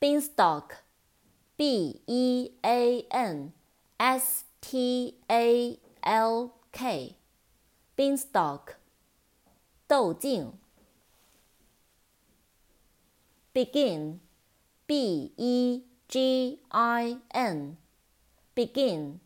[0.00, 0.76] beanstalk,
[1.56, 3.52] b e a n
[3.98, 7.16] s t a l k,
[7.96, 8.76] beanstalk,
[9.86, 10.52] 豆茎。
[13.56, 14.20] begin,
[14.86, 17.76] b e g i n,
[18.54, 19.18] begin,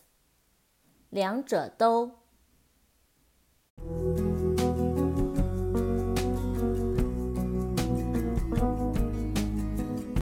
[1.12, 2.10] 两者都。